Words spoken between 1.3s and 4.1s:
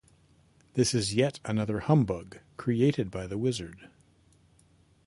another "humbug" created by the Wizard.